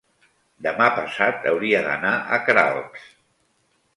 demà 0.67 0.85
passat 0.99 1.45
hauria 1.51 1.83
d'anar 1.87 2.13
a 2.21 2.39
Queralbs. 2.47 3.07